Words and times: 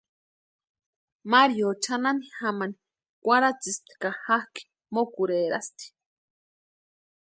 Mario 1.31 1.67
chʼanani 1.83 2.25
jamani 2.39 2.75
kwarhatsïspti 3.23 3.93
ka 4.01 4.09
jakʼi 4.25 4.61
mokʼurherasti. 4.93 5.85